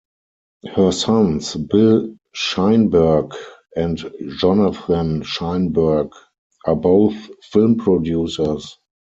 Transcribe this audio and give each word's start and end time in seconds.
Her 0.65 0.91
sons, 0.91 1.53
Bill 1.55 2.15
Sheinberg 2.33 3.35
and 3.75 3.97
Jonathan 4.39 5.21
Sheinberg, 5.21 6.11
are 6.65 6.75
both 6.75 7.13
film 7.45 7.77
producers. 7.77 8.79